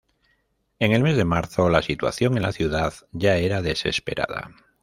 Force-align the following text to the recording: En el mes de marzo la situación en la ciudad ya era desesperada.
En 0.79 0.93
el 0.93 1.03
mes 1.03 1.15
de 1.15 1.25
marzo 1.25 1.69
la 1.69 1.83
situación 1.83 2.35
en 2.35 2.41
la 2.41 2.51
ciudad 2.53 2.91
ya 3.11 3.35
era 3.37 3.61
desesperada. 3.61 4.49